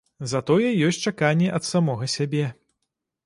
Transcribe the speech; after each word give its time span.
Затое 0.29 0.69
ёсць 0.87 0.99
чаканні 1.11 1.51
ад 1.59 1.67
самога 1.71 2.09
сябе. 2.17 2.45